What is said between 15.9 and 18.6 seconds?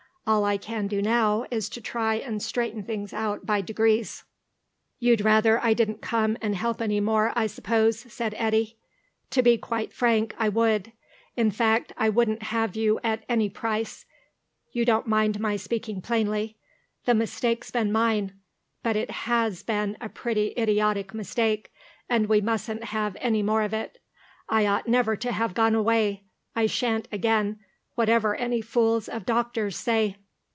plainly? The mistake's been mine;